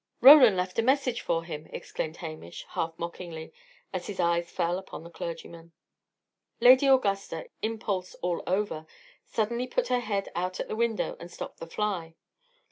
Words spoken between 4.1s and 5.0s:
eyes fell